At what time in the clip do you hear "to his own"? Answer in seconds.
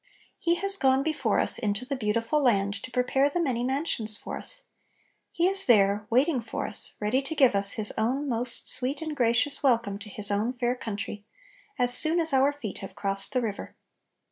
9.99-10.53